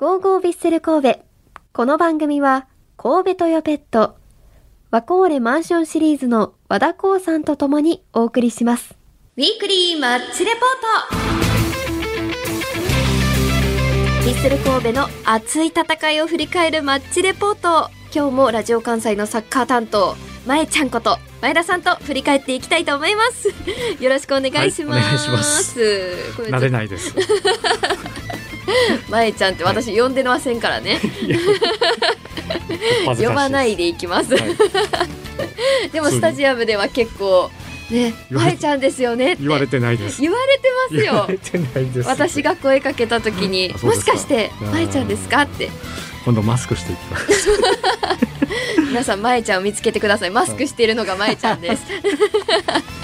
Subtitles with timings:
[0.00, 1.20] ゴーゴービッセル神戸。
[1.74, 2.66] この番組は、
[2.96, 4.16] 神戸トヨペット、
[4.90, 8.94] ワコーレマンションシリーズの和田光さんと共にお送りします。
[9.36, 10.60] ウィークリーマッチレポー
[14.24, 17.90] トビッセル神戸の熱い戦いを振り返るマッチレポート。
[18.10, 23.48] 今日もラジオ関西のサッカー担当、前ちゃんこと前田さんと振り返っていきたいと思います。
[24.02, 24.98] よろしくお願いします。
[24.98, 25.78] はいお願いします
[26.38, 27.14] 慣れないです。
[29.08, 31.00] 前ちゃんって私呼んでませんからね。
[33.18, 34.34] 呼ばないでいきます。
[34.34, 34.56] はい。
[35.92, 37.50] でもスタジアムでは結構
[37.90, 40.20] ね、言われ前ちゃんですよね言われてないです。
[40.20, 40.70] 言われて
[41.16, 42.06] ますよ。
[42.06, 44.70] 私が声かけた時にもしかしてうん。
[44.70, 45.70] 前ちゃんですかって。
[46.24, 47.48] 今度マスクしていきます。
[48.88, 50.30] 皆さん前ちゃんを見つけてください。
[50.30, 51.82] マスクしているのが前ちゃんです。
[52.66, 52.99] はい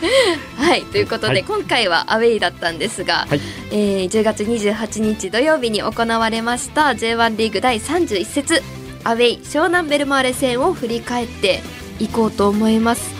[0.96, 1.44] ということで、はい。
[1.44, 3.40] 今回はアウェイだったんですが、はい。
[3.70, 8.62] えー10月28日土曜日に行われました J1 リーグ第31節
[9.04, 11.62] アウェイ湘南ベルマーレ戦を振り返って
[11.98, 13.14] いこうと思います。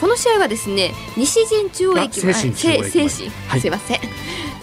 [0.00, 3.60] この試合はですね西陣中央駅前あ西神精神、はい。
[3.60, 4.00] すいません。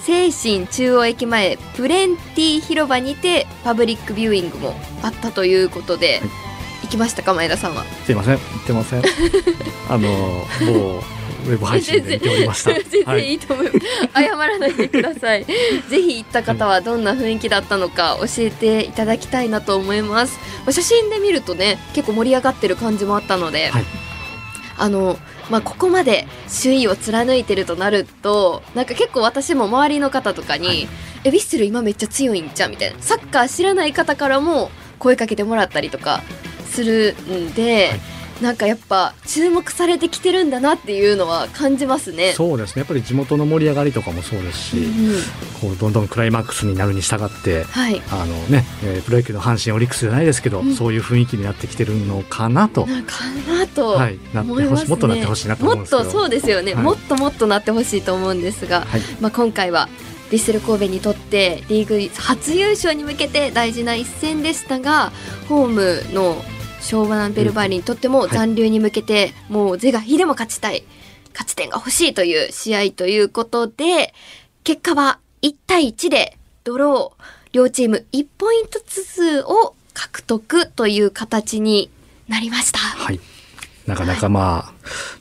[0.05, 6.29] 西神中央駅前プレンティ広場にてパブリックビューイングもあったということで、はい。
[6.29, 6.52] 行
[6.93, 7.83] きましたか前田さんは。
[8.05, 9.01] すいません、言ってません。
[9.89, 12.73] あのもうウェブ配信で見ておりました。
[12.73, 13.31] 全然はい。
[13.31, 13.79] いいと思います、
[14.13, 15.45] 謝らないでください。
[15.89, 20.37] ぜひ行った方はどんな雰囲気だったのか教えていただきたいなと思います。
[20.65, 23.85] まあ写真で見るとね結構盛り上がってる感じもあったので、はい。
[24.77, 25.17] あの
[25.49, 30.87] まあ、ここまで首位を貫いてるとなるとなんか結構私も周りの方とかに「はい。
[31.25, 32.95] えヴィッセル今めっちゃ強いんじゃん」みたいな。
[32.99, 36.23] サッカー知らない方からも声かけてもらったりとか
[36.73, 37.99] するんで、はい
[38.41, 42.33] なんかやっぱ注目されてきてるんだなっていうのは感じますね。
[42.33, 42.81] そうですね。
[42.81, 45.21] やっぱり地元の盛り上がりとかもそうですし、うん
[45.61, 47.63] こうどんどんクライマックスになるに従って。
[47.63, 53.13] はいあのね、えープロ野球の阪神オリックスじゃないですけど、うんそういう雰囲気になってきてるのかなと、なんか
[53.47, 54.75] なとはい、なって思いますね。
[54.75, 55.95] ほしい、もっとなってほしいなと思うんです。
[55.95, 59.87] もっとそうですよね、はいもっともっとなってほしいと思うんですが、はい、まあ今回は
[60.31, 65.11] ヴィッセル神戸にとってリーグ初優勝に向けて大事な一戦でしたが
[65.47, 66.43] ホームの
[66.83, 70.83] 昭和ベルバーリにとってもはい残留に向けてもう是が非でも勝ちたい
[71.33, 74.13] 勝ち点が欲しいという試合ということで
[74.63, 77.23] 結果は1対1でドロー
[77.53, 81.89] 両チーム1ポイントずつを獲得という形に
[82.27, 82.79] なりました。
[82.79, 83.19] はい。
[83.85, 84.73] なかなかま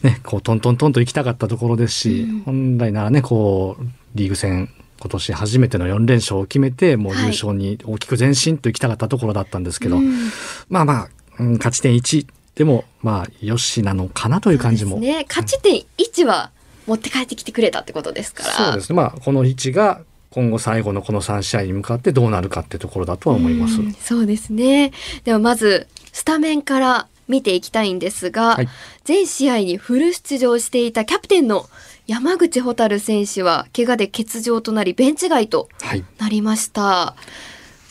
[0.02, 3.84] あ、ね、こう、トントントンと行きたかったところですし、うん本来ならね、こう、
[4.14, 4.70] リーグ戦、
[5.00, 10.30] 今年初めての4連勝を決めて、もうはい優勝に大きく前進と行きたかったところだったんですけど、うん
[10.68, 11.08] まあまあ、
[11.38, 14.98] うん勝ち点1でも、まあ、よしなのかなという感じも。
[14.98, 15.24] ね。
[15.28, 16.50] 勝ち点1は
[16.86, 18.52] 持って帰ってきてくれたってことですから。
[18.52, 18.96] そうですね。
[18.96, 23.80] まあ、この位置が、今後最後のこの3試合に向かってどうなるかってところだとは思います。
[23.80, 24.92] うんそうですね。
[25.24, 28.68] ではまずスタメンから見ていきたいんですが、はい
[29.04, 31.68] 全試合にフル出場していたキャプテンの
[32.06, 36.04] 山口蛍選手は怪我で欠場となりベンチ外とはい。
[36.18, 37.16] なりました。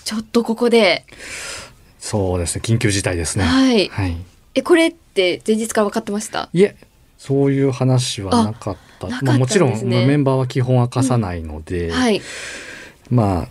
[0.05, 1.05] ちょっとここで、
[2.01, 2.61] そうですね。
[2.65, 3.45] 緊急事態ですね。
[3.45, 3.87] はい。
[3.87, 4.17] はい。
[4.55, 6.49] え、これって前日から分かってました？
[6.51, 6.75] いえ、
[7.17, 9.07] そういう話はなかった。
[9.07, 12.21] あなかったまあ、もちろん、メンバーは基本明かさないので、はい。
[13.09, 13.47] まあ、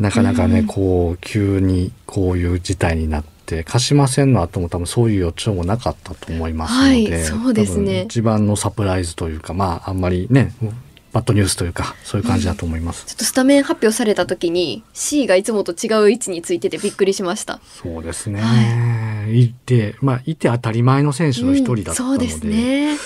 [0.00, 6.78] なかなかね、うんこう、急にこういう事態になって、鹿島戦の後も多分そういう予兆もなかったと思いますの
[7.08, 10.52] で、はいそうですね一番のサプライズというか、まあ、あんまりね、
[11.14, 13.06] バッドニュースというか、そういう感じだと思います。
[13.06, 17.60] ちょっとスタメン発表された時に C がいつもと違う位置についててびっくりしました。
[17.64, 22.96] そうですね。、はいて、まあ、いて当たり前の選手の一人だったので、うんそうですね。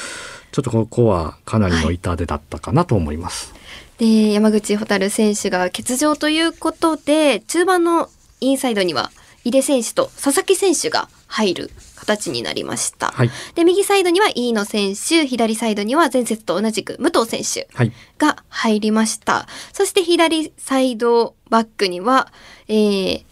[0.52, 3.52] ちょっとここはかなりの痛手だったかなと思います。
[3.98, 8.08] で山口蛍選手が欠場ということで中盤の
[8.40, 9.10] インサイドには
[9.44, 11.70] 井出選手と佐々木選手が入る
[12.08, 13.08] 形になりました。
[13.08, 13.30] はい。
[13.54, 17.92] で右サイドには飯野選手左サイドには前節と同じく武藤選手はい。
[18.16, 19.46] が入りました。
[19.72, 22.32] そして左サイドバックには、
[22.68, 23.22] えー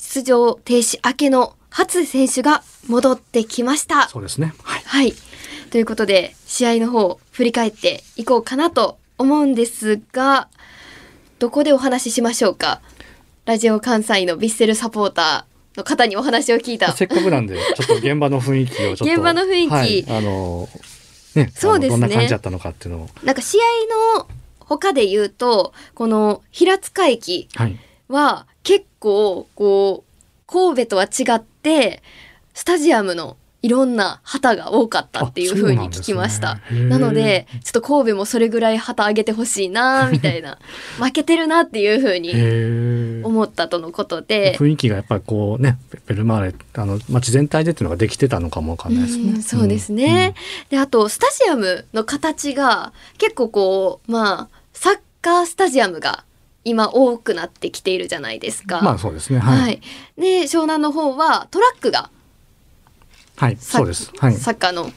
[0.00, 4.08] 出場停止明けの初選手が戻ってきました。
[4.08, 4.54] そうですね。
[4.62, 4.82] はい。
[4.86, 5.14] はい。
[5.70, 10.48] ということで、試合の方、振り返っていこうかなと思うんですが、
[11.40, 12.80] どこでお話ししましょうか？
[13.44, 15.47] ラジオ関西のヴィッセルサポーター
[15.78, 16.92] の方にお話を聞いた。
[16.92, 19.04] せっかくなんで、ちょっと現場の雰囲気をちょっと。
[19.04, 20.68] 現場の雰囲気はい、あの、
[21.34, 23.08] ね、そうですねどんな感じだったのかっていうのを。
[23.24, 24.28] なんか試合の
[24.60, 27.78] 他で言うと、この平塚駅はい。
[28.08, 32.02] は結構、こう、神戸とは違って、
[32.54, 36.60] スタジアムのいろんな旗が多かったっていう風に聞きました。
[36.70, 40.58] なねので、ちょっと神戸もそれぐらい旗上げてほしいな、みたいな。
[41.00, 43.22] 負けてるなっていう風にへえ。
[43.24, 45.76] 思ったとのことで、雰囲気がやっぱりこうね
[46.06, 49.32] ベルマーレあの街全体でっていうのができてたのかもわかんないですね。
[49.32, 50.34] うんそうですね。
[50.70, 56.24] で、あと、スタジアムの形が結構こう、まあ、サッカースタジアムが
[56.64, 58.78] 今多くなってきているじゃないですか。
[58.78, 59.38] うんまあそうですね。
[59.40, 59.80] ははい。
[60.16, 60.20] い。
[60.20, 62.10] で、湘南の方はトラックが
[63.38, 64.12] はい、サそうです。
[64.18, 64.34] はい。
[64.34, 64.90] サッカーの、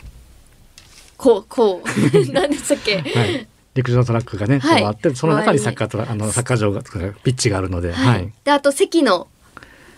[1.15, 1.87] こう、こう、
[2.33, 2.97] 何でしたっけ？
[2.97, 3.47] はい。
[3.75, 4.83] 陸上トラックがね、はい。
[4.83, 8.33] あってその中にサッカートラあのサッカー場がピッチがあるので、はい。
[8.43, 9.27] で、あと席の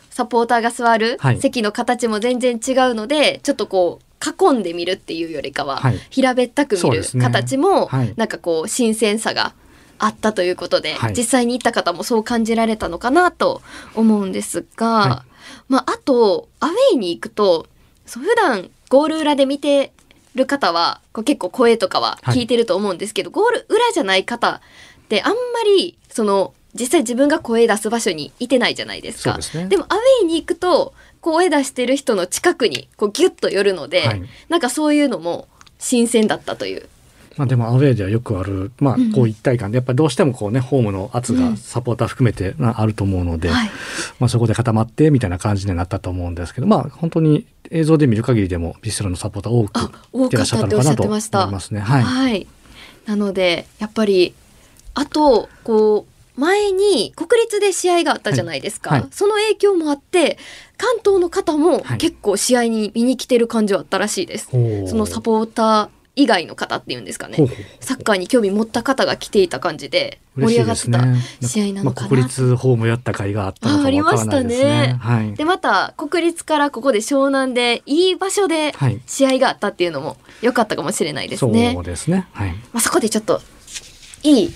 [0.10, 1.40] サポーターが座るはい。
[1.40, 6.00] 席の形も全然違うので、ちょっとこう、囲んでみるっていうよりかは、はい。
[6.10, 8.14] 平べったく見る形も、はい。
[8.16, 9.54] なんかこう、新鮮さが
[9.98, 11.14] あったということで、はい。
[11.18, 13.62] 実際に行った方もそう感じられたのかなと
[13.96, 15.26] 思うんですが、は
[15.68, 17.66] まあ、あと、アウェイに行くと、
[18.06, 19.92] そう普段ゴール裏で見て
[20.36, 25.36] る方は、こう結構声とかは聞いてると思うんですけど、ゴール裏じゃない方ってあんま
[25.66, 29.36] り、その、実際自分が声出す場所にいてないじゃないですか。
[29.36, 29.68] ですね。
[29.68, 35.48] でもアウェイに行くと声出してる人の近くにこうギュッと寄るので、はいなんかそういうのも
[35.78, 36.90] 新鮮だったという。
[37.38, 43.70] まあでもアウェーではよくある、まあうんこう一体感で、やっぱりどうしてもこうね、ホームの圧うんがサポーター含めてまああると思うので、はい、
[44.20, 51.44] まあそこで固まってみたいな感じになったと思うんですけど、まあ本当に映像で見る限りでもビストロのサポーター多あくいらっし多かっっておっしゃったたのかなと思てました。
[51.44, 51.80] いますね。
[51.80, 52.48] はい。
[53.06, 54.34] なのでやっぱり
[54.94, 56.06] あとこ
[56.38, 60.38] う前に国立で試合があったじゃないですか、はいはいその影響もあって
[60.78, 64.50] 関東の方もはい結構試合に見に来てる感じはあったらしいです。
[64.50, 67.38] そのサポーター以外の方っていうんですかね
[67.80, 71.00] サッカーに興味持った方が来ていた感じで盛り上がってた
[71.42, 74.98] 試合なのかなまあ、国立ホームやった甲斐があったのかもわからないですあありね。
[75.00, 75.34] はい。
[75.34, 79.02] でまた国立からここで湘南でいい場所ではい。
[79.08, 81.74] 試合があったっていうのも良かったかもしれないですね。
[81.74, 82.28] そうですね。
[82.34, 82.52] はい。
[82.52, 83.42] まあ、そこでちょっと
[84.24, 84.54] いい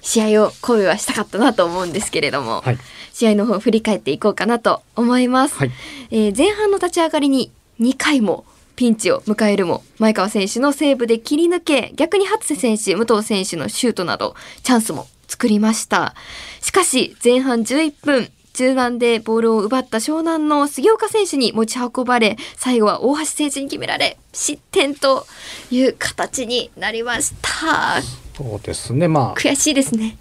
[0.00, 2.78] 試合を神戸はしたかったなと思うんですけれども、はい。
[3.12, 5.56] 試合の方を振り返っていこうかなと思います。
[5.56, 5.70] はい。
[6.10, 8.44] えー前半の立ち上がりに2回も
[8.82, 14.34] ピンチを迎えるも前川選手のセーブで切り抜け逆に初瀬選手武藤選手のシュートなど
[14.64, 16.16] チャンスも作りました。
[16.60, 25.28] しかし前半11分中盤でボールを奪った湘南の杉岡選手に持ち運ばれ最後は大橋選手に決められ失点と
[25.70, 28.02] いう形になりました。
[28.36, 29.06] そうですね。
[29.06, 30.18] まあ、悔しいですね。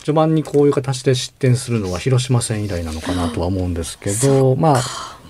[0.00, 4.82] 序盤にこういう形で失点するのは広島戦以来なのかなとは思うんですけど、まあ、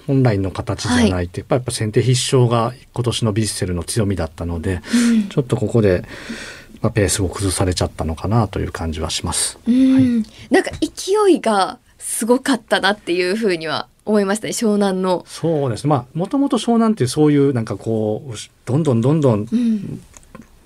[0.07, 6.05] 本来の形じゃないって、やっぱやっぱ先手必勝が今年のビッセルの強みだったので、うんちょっとここで、
[6.81, 9.59] まあ、ペースを崩されちゃったのかなという感じはします。
[9.67, 15.25] うん、なんか勢いがすごかったなっていうふうには思いましたね湘南の。
[15.27, 15.91] そうですね。
[15.91, 18.35] まあ、もともと湘南ってそういうなんかこう、
[18.65, 20.03] どんどんどんどんうん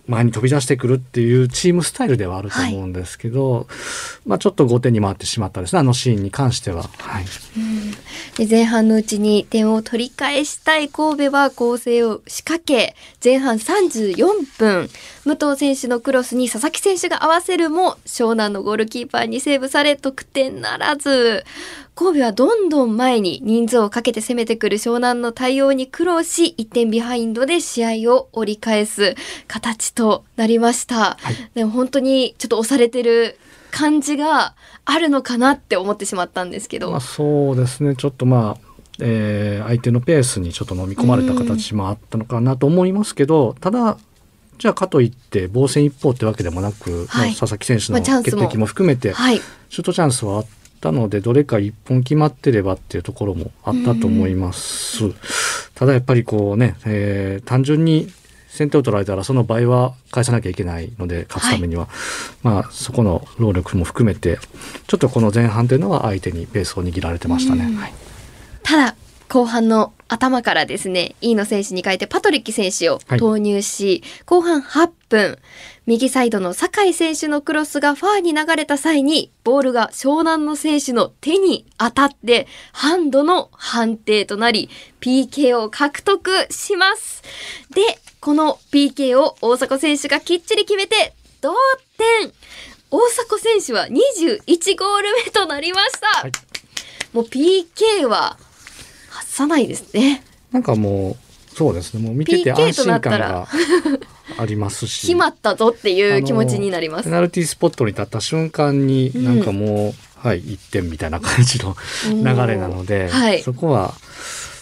[0.06, 3.67] 前に飛び出してくるっていうチームスタイルではあると思うんですけど、
[4.25, 6.85] まあちょっと後手に回ってしまったですね、あのシーンに関しては。
[6.99, 7.25] はい。
[8.37, 12.94] で前半のうちに点を取り返したい神戸は攻勢を仕掛け
[13.25, 14.91] 前半34分
[15.25, 21.44] 武藤選手のクロスに佐々木選手が合わせるも湘南のゴールキーパーにセーブされ得点ならず
[21.96, 29.14] 神戸はどんどん前に人数をかけて攻めてくる湘南の対応に苦労し1点ビハインドで試合を折り返す
[29.48, 31.16] 形となりました。
[31.19, 33.38] はいでも本当にちょっと押されてる
[33.70, 34.54] 感じが
[34.84, 36.90] あるのかなって思ってしまったんですけど。
[36.90, 43.96] まあそうですね、ちょっとまあ、えー相手のペースにちょっと飲み込まれた形もあったのかなと思いますけど、ただ、
[44.58, 49.41] じゃあかといって防戦一方ってわけでもなく、はいまあ佐々木選手の決定機も含めて、はい。
[49.70, 50.46] シュートチャンスはあっ
[50.81, 55.13] たのでどれか一本決まってればっていうところもあったと思います。
[55.75, 58.11] ただやっぱりこうね、えー単純に
[58.49, 61.89] 先手を取られたらその倍は返さなきゃいけないので勝つためには、
[62.43, 64.39] まあそこの労力も含めて
[64.87, 67.65] ちょっとこの前半というのは相手にペースを握られてましたね。
[67.77, 67.93] はい
[68.63, 68.97] ただ、
[69.29, 75.39] 後半の頭からですね、飯野選手に変えてパトリッキ選手を投入し、後半8分、
[75.87, 87.23] 右サイドの酒井選手のクロスがファーに流れた際に、ボールが湘南の選手の手に当たって、ハンドの判定となり、PK を獲得します。
[87.75, 91.53] で、この PK を大迫選手がきっちり決めて、同
[91.99, 92.33] 点
[92.91, 96.23] 大迫選手は21ゴール目となりました。
[96.23, 96.33] はい
[97.17, 98.37] もう PK は
[99.17, 100.23] 外さないですね。
[100.53, 101.17] なんかもう
[101.56, 103.49] そうですねもう見てて安心感らが
[104.39, 107.05] ありますし決まったぞっていう気持ちになります。
[107.05, 113.94] ペナルティースポットに立った瞬間にうんなんかもう、はい1点みたいな感じの流れなので、はいそこは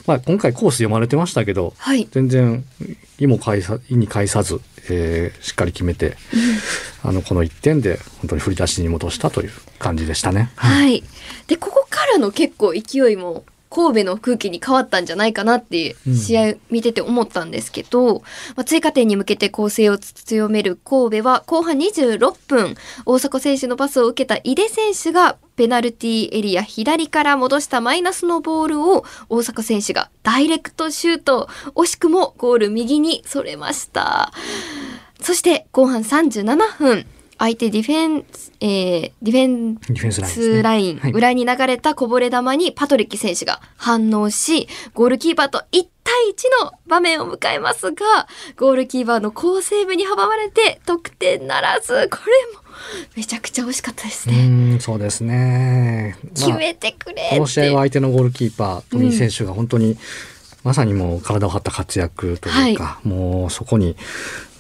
[0.07, 2.07] まあ、今回コース読まれてましたけどはい。
[2.11, 2.65] 全然
[3.19, 6.17] 意も介さ意に介さず、えーしっかり決めて、
[7.03, 10.51] あのこの1点で本当に振り出しに戻したという感じでしたね。
[10.57, 11.03] はい。
[11.47, 18.21] で、ここからの結構勢いも神戸の空気に変わったんじゃないかなって試合見てて思ったんですけど、
[18.55, 34.33] まあ、追加点に向けて攻勢を強める神戸は後半26分、大迫選手のパスを受けた井出選手がペナルティーエリア左から戻したマイナスのボールを大迫選手がダイレクトシュート、惜しくもゴール右にそれました。
[35.21, 37.07] そして後半37分、
[37.39, 48.27] 相手ディフェンス、えーディフェンスラインねはい裏に流れたこぼれ球にパトリッキ選手が反応し、ゴールキーパーと1対1の場面を迎えますが、
[48.57, 52.61] ゴールキーパーの好セーブに阻まれて得点ならず、これも
[53.17, 54.39] めちゃくちゃ惜しかったですうね。
[54.39, 56.17] ーんそうですね。
[56.23, 57.29] まあ決めてくれ。
[57.31, 59.97] この試合は相手のゴールキーパー富井選手が本当に、
[60.65, 63.97] まさにもう体を張った活躍というか、もうそこに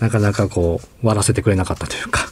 [0.01, 2.29] なかなかこう割らせてくれなかったというか、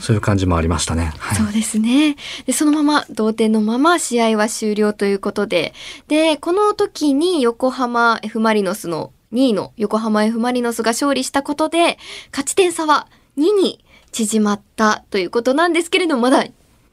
[0.00, 1.14] そういう感じもありましたね。
[1.18, 2.16] はいそうですね。
[2.46, 5.72] で、そのまま、同点のまま試合は終了ということで、
[6.08, 11.98] で、この時に横浜 F・ マリノスの2位の横浜 F・ マリノスが勝利したことで、
[12.32, 13.06] 勝ち点差は
[13.38, 16.44] 2に縮まったということなんですけれども、まだ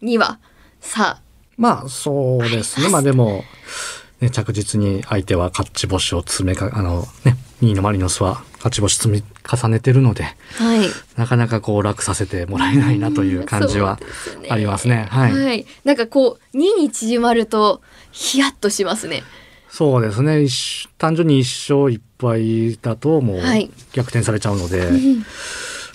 [0.04, 0.38] 2は、
[0.80, 1.22] さあ、
[1.58, 2.90] まあそうですね。
[2.90, 3.44] まあでも、
[4.22, 10.90] ね、着実に相手は勝ち星を詰めか、あのね、2位のマリノスは勝ち星積み重ねてるので、はい。
[11.16, 15.08] なかなかこう楽させてもらえないなという感じはそうですねありますね。
[15.10, 15.32] はい。
[15.32, 15.66] はい。
[15.86, 19.24] なんかこう、2に縮まると、ヒヤッとしますね。
[19.70, 20.42] そうですね。
[20.42, 24.90] 一単純に一勝一敗だともうはい逆転されちゃうので、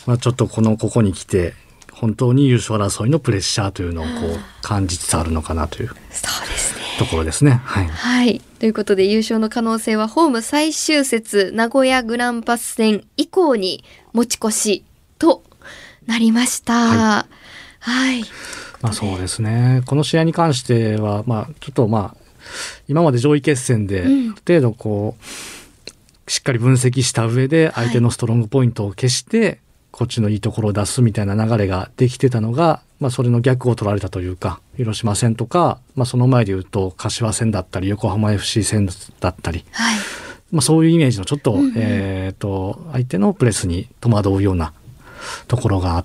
[0.06, 1.54] まあちょっとこのここに来て
[1.92, 5.94] 本当に優勝争いのプレッシャーというのをこう感じつつあるのかなというそ
[6.44, 6.83] うですね。
[6.98, 7.60] ところですね。
[7.64, 7.86] はい。
[7.88, 8.40] はい。
[8.58, 14.84] ということで優勝の可能性はホーム最終節名古屋グランパス戦以降に持ち越し
[15.18, 15.42] と
[16.06, 16.74] なりました。
[16.74, 17.26] は
[17.80, 18.22] はい。
[18.80, 19.82] まあそうですね。
[19.86, 22.16] この試合に関してはまあちょっとまあ
[22.88, 29.60] 今まで上位決戦であうんる程度こうしっかり分析した上で相手のストロングポイントを消して、
[29.90, 38.88] こっちのいいところを出すみたいな流れができてたのが、まあ、それの逆を取られたというか広島戦とか、まあ、その前で言うと柏戦だったり横浜 FC 戦
[39.20, 39.98] だったり、はい。
[40.50, 44.72] まあ、そういうイメージのちょっと,、うんうんえー、と相手のプレスに戸惑うような
[45.48, 46.04] ところがあっ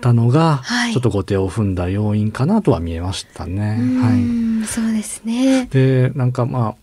[0.00, 3.78] たのが、はいちょっと後手を踏んだ要因かなとは見えましたね。
[3.78, 5.66] うはい、そうですね。
[5.66, 6.74] でなんかまあ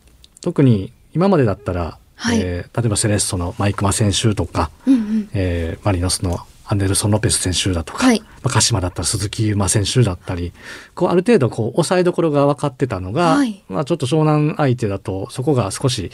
[0.42, 5.30] 特に今までだったら、はいえー例えばセレッソのマイクマ選手とか、うんうん。
[5.34, 6.38] えーマリノスの
[6.70, 10.52] アンデルソン・ロペス選手だとか、はいまあ、鹿島だったら鈴木優馬選手だったり
[10.96, 16.12] こうある程度こう抑えどころが分かってたのが、はいまあ、ちょっと湘南相手だとそこが少し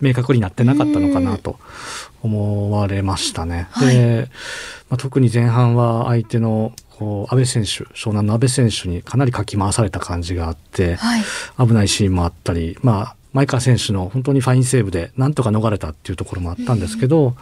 [0.00, 1.58] 明確になってなかったのかなと
[2.22, 3.68] 思われましたね。
[3.70, 4.28] はいで、
[4.90, 11.22] まあ、特に前半は相手のこう安倍選手湘南の安倍選手にかなりかき回された感じがあって、はい。
[11.58, 17.34] 危ないシーンもあったり、まあ、前川選手の本当にファインセーブでなんとか逃れたっていうところもあったんですけど、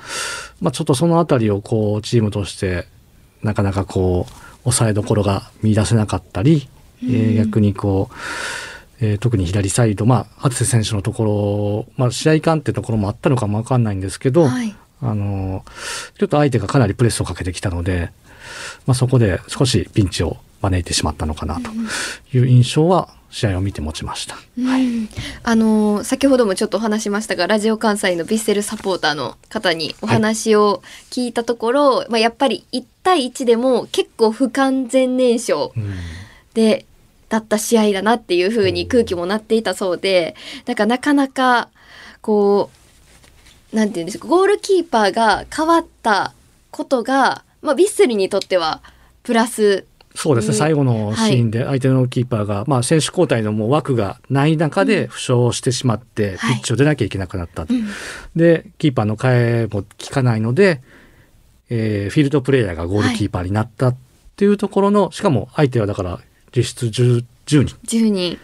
[0.60, 2.86] まあ、ちょっとそのあたりをこうチームとして
[3.42, 4.32] なかなかこう
[4.62, 6.68] 抑えどころが見出せなかったり、
[7.02, 14.74] えー逆にこう、えー特に左サイド、まあ、初瀬選手のところ、まあ、試合感ってところもあったのかもわかんないんですけど、はい。
[15.02, 15.64] あの
[16.18, 18.12] ちょっと相手がかなりプレスをかけてきたので、
[18.86, 21.70] まあ、そこで少しピンチを招いてしまったのかなと
[22.36, 24.36] いう印象は試合を見て持ちました。
[24.58, 25.08] うん。
[25.42, 35.94] あのー先ほどもちょっとお話しましたがラジオ関西のヴィッセルサポーターの方にお話を聞いたところ、まあ、やっぱり1対1でも結構不完全燃焼うん。
[36.54, 36.84] で
[37.28, 40.34] だった試合だなっていう風に空気もなっていたそうで
[40.64, 41.68] だからなかなか
[42.20, 42.70] こ
[43.72, 46.32] うなんていうんですかゴールキーパーが変わった
[46.72, 48.82] ことが、まあ、ヴィッセルにとっては
[49.22, 49.86] プラス
[50.22, 56.54] そうですね、うん最後のシーンで相手のキーパーが、まあ、選手交代のもう枠がない中で負傷してしまって、はい。
[56.56, 57.86] ピッチを出なきゃいけなくなった、うん。
[58.36, 60.82] でキーパーの替えも効かないので、
[61.70, 63.96] えーフィールドプレイヤーがゴールキーパーになったっ
[64.36, 66.20] ていうところの、しかも相手はだから
[66.54, 67.76] 実質 10, 10人。
[67.86, 68.38] 10人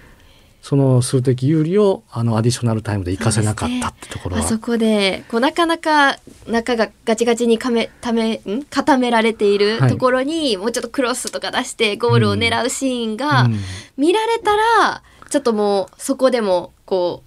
[0.68, 6.18] その数的有利をあのアディショナルタイムで活かせなかったってところは、あそこでこうなかなか
[6.48, 13.60] 中がガチガチにかめためん固められているはいところに、もうちょっとクロスとか出してゴールを狙うシーンがうん。
[13.96, 17.22] 見られたら、ちょっともうそこでもこ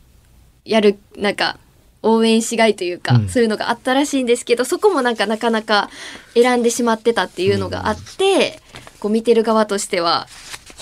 [0.66, 1.60] うやるなんか
[2.04, 3.30] 応援しがいというか、うん。
[3.30, 5.90] そういうのがあったらしいんですけどそこもなんかなかなか
[6.34, 8.60] 選んでしまってたっていうのがあって、
[9.00, 10.28] こう見てる側としては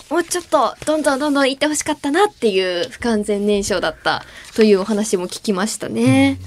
[0.10, 4.24] もうちょっとどんどんどんどん行ってほしかったなっていう不完全燃焼だった
[4.56, 6.40] というお話も聞きましたね。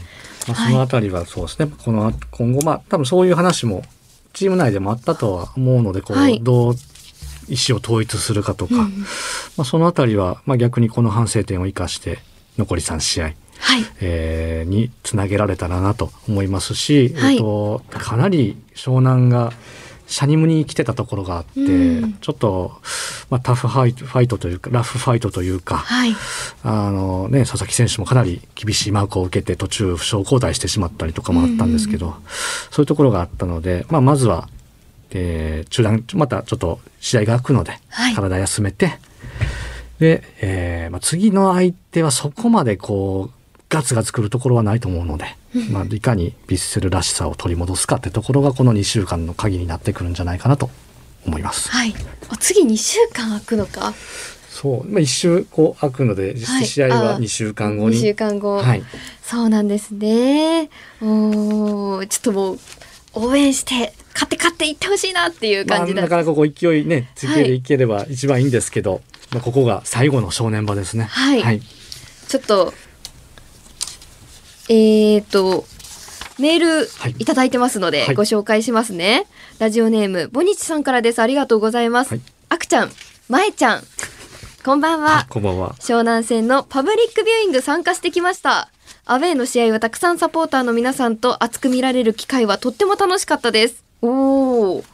[0.49, 3.83] まあ、そのあたりはそうですね、この今後まあ多分そういう話も
[4.33, 6.41] チーム内でもあったとは思うのでこう、はい。
[6.43, 6.75] どう
[7.49, 9.01] 意思を統一するかとか、うん
[9.57, 12.21] まあ、そのあたりは、まあ、逆にこの反省点を生かして
[12.57, 13.35] 残り3試合、はい。
[14.01, 17.35] えーにつなげられたらなと思いますし、はい。
[17.35, 19.53] えっと、かなり湘南が
[20.11, 22.13] シャニムに来てたところがあって、うん。
[22.15, 22.81] ちょっと、
[23.31, 26.17] まあ、タフファイトファイトというかラフファイトというか、はい。
[26.65, 32.17] あのね、佐々木選手もかなり厳しいマークを受けて途中負傷交代してしまったりとかもあったんですけど、
[32.73, 34.49] そういうところがあったので、まあ、まずは、
[35.13, 38.15] えー中断またちょっと試合が空くので、はい。
[38.15, 38.99] 体休めて
[40.01, 43.40] で、えーまあ、次の相手はそこまでこう
[43.71, 45.25] ガツガツくるところはないと思うので、
[45.71, 50.71] まあ、いかにヴィッセルらしさを取り戻すかってところがこの2週間の鍵になってくるんじゃないかなと
[51.27, 51.71] 思います。
[51.71, 51.95] はい。
[52.33, 53.95] お次2週間空くのか？
[54.51, 57.97] そう、まあ、一週こう空くので、実試合はあー2週間後に。
[57.97, 58.57] 2週間後。
[58.57, 58.83] はい。
[59.23, 60.69] そうなんですね。
[61.01, 62.59] おーちょっともう
[63.15, 66.03] 応援して勝って勝っていってほしいなっていうまあ、感じだ。
[66.03, 69.01] なかなかこう勢いね、つけでいければ一番いいんですけど、
[69.33, 71.05] まあ、ここが最後の正念場ですね。
[71.05, 71.61] はいはい。
[72.29, 72.75] ちょっと
[74.73, 75.65] えーと
[76.39, 79.27] メールはいいただいてますので、はいご紹介しますね。
[79.59, 81.19] ラジオネームボニチさんからです。
[81.19, 82.13] ありがとうございます。
[82.13, 82.91] はいあくちゃん、
[83.29, 83.83] まえちゃん、
[84.65, 85.27] こんばんは。
[85.29, 85.75] こんばんは。
[85.81, 88.71] 湘南戦のパブリックビューイング参加してきました。
[89.07, 93.83] アウェーの試合はたくさんサポーターの皆さんと熱く見られる機会はとっても楽しかったです。
[94.03, 94.85] おお。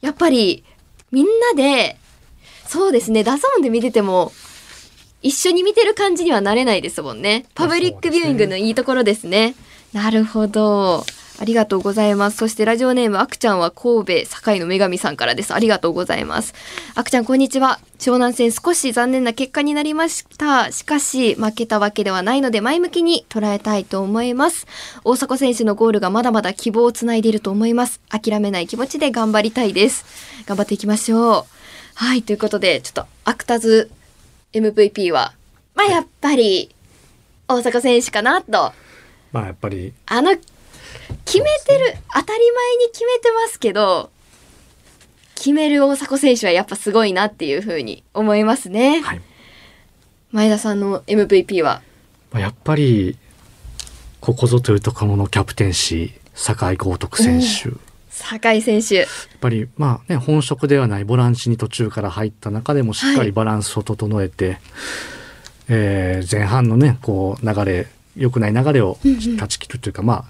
[0.00, 0.64] やっぱり
[1.12, 1.96] みんなで、
[2.66, 4.32] そうですね、ダゾーンで見てても
[5.24, 7.46] 一緒に見てる感じにはなれないですもんね。
[7.54, 9.54] パブリックビューイングのいいところですね。
[9.94, 11.06] なるほど。
[11.40, 12.36] ありがとうございます。
[12.36, 15.54] そしてラジオネームあくちゃんは神戸堺の女神さんからです。
[15.54, 16.52] ありがとうございます。
[16.94, 17.80] あくちゃんこんにちは。
[17.98, 20.70] 湘南戦少し残念な結果になりました。
[20.70, 24.66] しかし負けたわけではないので前向きに捉えたいと思います。
[25.04, 27.98] 大迫選手のゴールがまだまだ希望をつないでいると思います。
[28.10, 30.04] 諦めない気持ちで頑張りたいです。
[30.44, 31.54] 頑張っていきましょう。
[31.94, 33.90] はい、ということでちょっとアクタズ
[34.54, 35.34] MVP は
[35.74, 36.74] まあやっぱり
[37.48, 38.72] 大迫選手かなと。
[39.32, 40.30] まあやっぱり、あの
[41.24, 44.10] 決めてる、当たり前に決めてますけど
[45.34, 49.20] 決める大迫選手はやっぱすごいなっていうふうに思いますね、はい。
[50.30, 51.82] 前田さんの MVP は？
[52.30, 53.18] まあやっぱり、
[54.20, 57.70] ここぞというところのキャプテンシー、酒井豪徳選手。
[58.14, 58.94] 酒井選手。
[58.94, 59.06] やっ
[59.40, 64.58] ぱりまあね本職ではないボランチに途中から入った中でもしっかりバランスを整えて、
[65.68, 69.36] えー前半のねこう流れ良くない流れをうんうん。
[69.36, 70.24] 断ち切るというか、まあ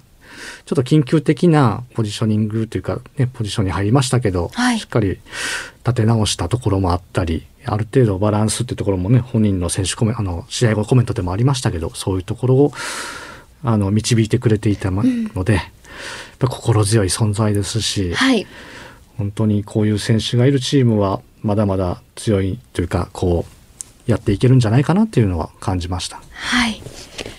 [0.65, 4.79] ちょっと緊急的なポジショニングというかねポジションに入りましたけど、はい。
[4.79, 5.19] しっかり
[5.85, 12.73] 立て直したところもあったりある程度バランスっていうところもね本人の選手コメあの試合後コメントでもありましたけどそういうところを
[13.63, 15.03] あの導いてくれていたの
[15.43, 15.74] で、やっぱ
[16.39, 18.45] 心強い存在ですし、はい。
[19.17, 23.45] 本当にこういう選手がいるチームはまだまだ強いというかこ
[24.07, 26.21] うやっていけるんじゃないかなっていうのは感じました。
[26.33, 26.81] はい。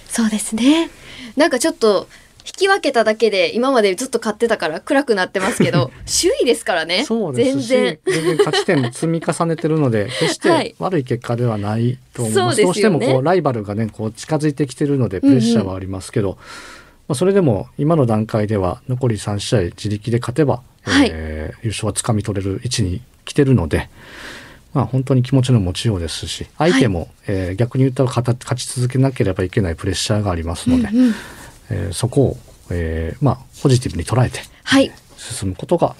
[0.09, 0.90] そうですね。
[1.37, 2.09] なんかちょっと
[2.47, 7.05] 引き分けただけで今までずっと勝ってたから暗くなってますけど 首位ですからね。
[7.05, 7.61] そうです。
[7.62, 8.14] し全然。
[8.14, 10.71] 全然勝ち点も積み重ねてるので 決しはい。
[10.71, 12.57] て悪い結果ではないと思います。
[12.57, 12.95] そうですよね。
[12.95, 16.38] どうしてもこうライバルがねこう近づいてきてるのでプレッシャーはありますけど、
[17.09, 21.11] まあ、それでも今の段階では残り3試合自力で勝てば、はい。
[21.12, 23.88] えー優勝はつかみ取れる位置に来てるので。
[24.75, 31.14] まあ、本当に気持ちの持ちようですし相手も、えー逆に言ったら勝ち続けなければいけないプレッシャーがありますので、うんうん。
[31.71, 32.38] えーそこを、
[32.71, 34.92] えーまあ、ポジティブに捉えてはい。
[35.16, 35.97] 進むことが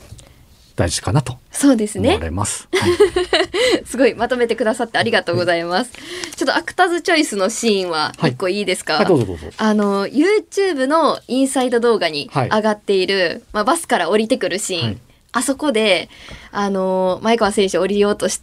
[0.77, 2.11] 大事かなとそうですね。
[2.11, 2.69] 思われます。
[3.97, 5.93] ごいまとめてくださってありがとうございます。
[6.37, 8.33] ちょっとアクターズチョイスのシーンははい。
[8.33, 9.47] 一個いいですか、はい、どうぞどうぞ。
[9.57, 14.99] あの YouTube のインサイド動画にはい上がっている、まあ、バスから降りてくるシーン、はい。
[15.33, 16.11] あそこで
[16.53, 18.41] あの前川選手降りようとし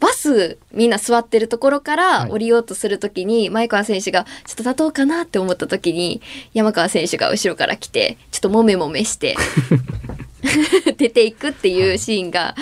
[0.00, 2.30] バスみんな座ってるところからはい。
[2.30, 6.20] 降りようとするときに、前川選手がちょっと立とうかなって思ったときに
[6.52, 9.36] 山川選手が後ろから来てちょっともめもめして
[10.96, 12.54] 出ていくっていうシーンが、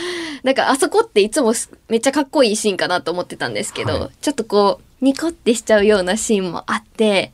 [0.43, 7.33] なんかあそこっていつもすめっちゃかっこいいシーンかなと思ってたんですけど、はいちょっとこうニコってしちゃうようなシーンもあって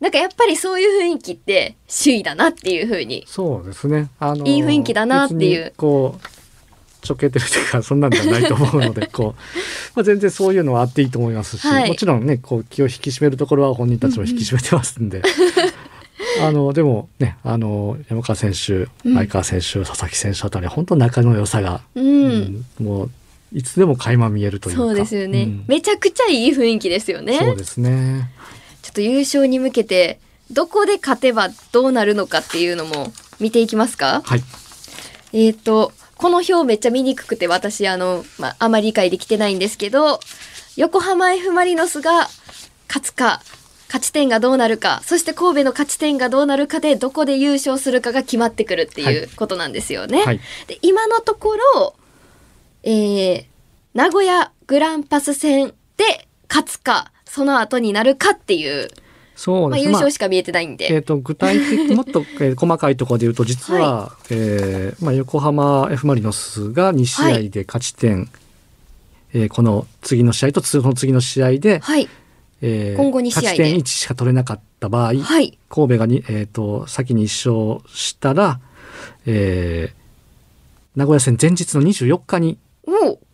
[0.00, 4.10] なんかやっぱりそういう雰囲気って首位だなっていう風にそうですね。
[4.18, 6.26] あのいい雰囲気だなっていうこう
[7.02, 9.40] ちょけてるというかそんなんじゃないと思うので こう、
[9.94, 15.22] まあ、全然そういうのはあっていいと思いますし、はいもちろんねこう気を引き締めるところは本人たちも引き締めてますんで。
[16.40, 19.14] あのでもねあの山川選手うん。
[19.14, 23.10] 前川選手、佐々木選手あたりは本当仲の良さが、うん、うんもう
[23.52, 24.82] いつでも垣間見えるというか。
[24.82, 25.64] そうですよね、うん。
[25.68, 27.38] めちゃくちゃいい雰囲気ですよね。
[27.38, 28.30] そうですね。
[28.82, 30.18] ちょっと優勝に向けて
[30.50, 34.22] どこで勝てばどうなるのかっていうのも見ていきますか？
[34.24, 34.42] はい。
[35.32, 40.20] えっ、とこの表めっちゃ見にくくて私あの、まあ、あまり理解できてないんですけど
[40.76, 42.28] 横浜 F・ マリノスが
[42.88, 43.42] 勝つか
[43.92, 50.22] 勝ち点がどうなるかそして神戸の勝ち点がどうなるかでどこで優勝するかが決まってくるっていうことなんですよね。
[50.22, 50.40] はい。
[50.66, 51.94] で今のところ、
[52.84, 53.44] えー
[53.94, 59.00] 名古屋グランパス戦で勝つかその後になるかっていう、まあ、
[59.36, 59.84] そうです。
[59.84, 68.30] 優勝しか見えてないんで、えー、と具体的もっと、えー 細かいところで言うと実は、えーまあ、横浜 F・ マリノスが2試合で勝ち点、
[69.34, 72.08] えーこの次の試合とその次の試合で、はい
[72.62, 73.46] えー今後2試合で。
[73.48, 75.58] 勝ち点1しか取れなかった場合、はい。
[75.68, 78.60] 神戸がに、えー、と先に1勝したら、
[79.26, 80.02] えー
[80.94, 82.58] 名古屋戦前日の24日に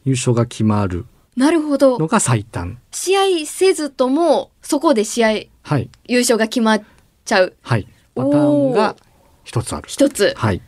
[0.04, 1.98] 優勝が決まるなるほど。
[1.98, 2.78] のが最短。
[2.92, 5.28] 試合せずともそこで試合
[5.62, 6.82] はい、優勝が決まっ
[7.24, 7.54] ちゃう。
[7.62, 8.96] はい、パターンが
[9.44, 9.88] 一つある。
[9.88, 10.34] 一つ。
[10.36, 10.62] はい。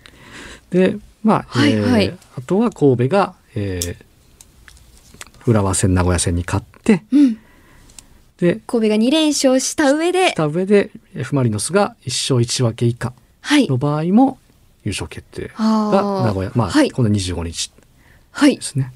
[0.71, 2.19] で、まあ、はいえーはい。
[2.37, 3.97] あとは神戸が、えー
[5.47, 7.39] 浦和戦名古屋戦に勝って、うん
[8.41, 13.69] で、神戸が2連勝した上でした上で F・ マリノスが1勝1分け以下はい。
[13.69, 14.39] の場合も
[14.85, 16.91] 優勝決定が名古屋、まあ、はい。
[16.91, 17.71] この25日
[18.33, 18.57] はい。
[18.57, 18.93] ですね。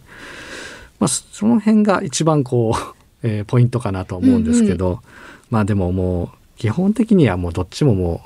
[0.98, 2.94] まあ、その辺が一番こう、
[3.26, 5.00] えーポイントかなと思うんですけど、
[5.50, 8.22] まあでももう基本的にはもうどっちもも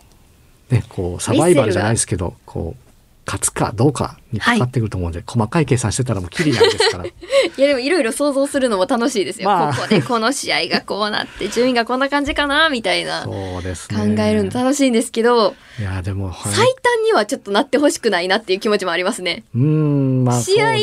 [0.71, 2.88] うねこうサバイバルじゃないですけどこう
[3.29, 7.05] 勝つかどうかにかかってくると思うんで、細かい計算してたらもうキリないですから。
[7.05, 7.13] い
[7.59, 9.75] やでもいろいろ想像するのも楽しいですよ、まあ。
[9.75, 14.31] ここでこの試合がこうなって順位がこんな感じかなみたいな考そうですね。
[14.31, 19.45] えるの楽しいんですけど、いやでもはい最短にはちょっとなってほしくないなっていう気持ちもありますね。
[19.55, 20.77] うーんまあ試合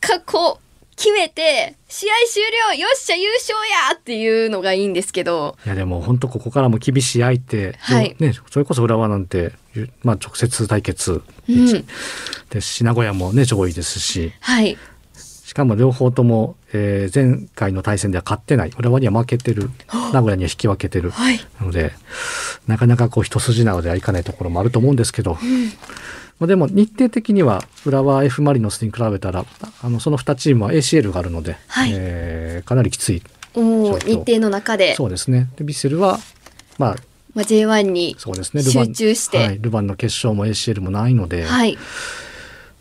[0.00, 0.60] 過去
[0.96, 2.42] 決めて試合終
[2.74, 3.58] 了よっしゃ優勝
[3.90, 5.56] やっていうのがいいんですけど。
[5.64, 8.14] いやでも本当ここからも厳しい相手、はい。
[8.20, 9.52] ね、それこそ浦和なんて、
[10.02, 11.86] まあ、直接対決うん。
[12.50, 14.32] ですし名古屋もね上位ですし。
[14.40, 14.76] はい。
[15.44, 18.72] しかも両方とも、えー前回の対戦では勝ってない。
[18.78, 19.70] 浦和には負けてる。
[20.12, 21.10] 名古屋には引き分けてる。
[21.10, 21.40] はい。
[21.58, 21.92] なので
[22.66, 25.38] なかなかこう一筋縄ではいかないところもあると思うんですけど、
[26.38, 29.44] まあ、でも日程的には浦和 F・ マリノスに比べたら
[29.82, 31.90] あのその2チームは ACL があるので、はい。
[31.94, 33.22] えーかなりきつい
[33.54, 35.48] 日程の中で、そうですね。
[35.56, 36.18] でヴィッセルは
[36.78, 36.96] まあ
[37.34, 41.78] まあ、J1 に集中してはい、ルヴァンの決勝も ACL もないので、はい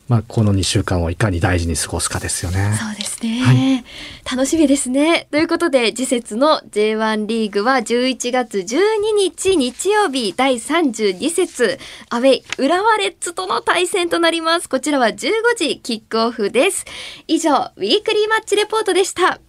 [0.10, 2.76] まあ、この2週間をいかに大事に過ごすかですよね。
[2.82, 3.86] そうですね、はい
[4.32, 5.28] 楽しみですね。
[5.32, 8.86] ということで、次節の J1 リーグは11月12
[9.18, 11.80] 日日曜日第32節、
[12.12, 14.70] アウェイ浦和レッズとの対戦となります。
[14.70, 15.16] こちらは15
[15.58, 16.86] 時キックオフです。
[17.28, 19.40] 以上、ウィークリーマッチレポートでした。